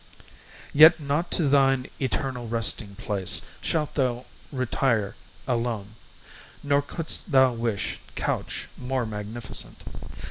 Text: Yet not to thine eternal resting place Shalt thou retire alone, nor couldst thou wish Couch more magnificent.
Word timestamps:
Yet 0.73 0.99
not 0.99 1.29
to 1.33 1.47
thine 1.47 1.85
eternal 1.99 2.47
resting 2.47 2.95
place 2.95 3.43
Shalt 3.61 3.93
thou 3.93 4.25
retire 4.51 5.15
alone, 5.47 5.93
nor 6.63 6.81
couldst 6.81 7.31
thou 7.31 7.53
wish 7.53 7.99
Couch 8.15 8.67
more 8.79 9.05
magnificent. 9.05 9.83